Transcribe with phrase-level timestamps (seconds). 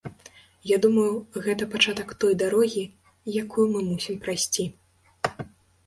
[0.69, 1.11] Я думаю,
[1.49, 2.83] гэта пачатак той дарогі,
[3.45, 4.71] якую мы мусім прайсці.